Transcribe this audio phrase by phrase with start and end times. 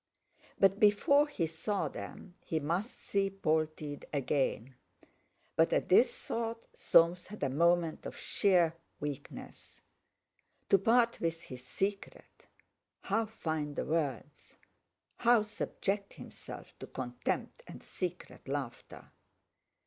[0.59, 4.73] But before he saw them he must see Polteed again.
[5.55, 9.83] But at this thought Soames had a moment of sheer weakness.
[10.69, 12.47] To part with his secret?
[13.01, 14.57] How find the words?
[15.17, 19.11] How subject himself to contempt and secret laughter?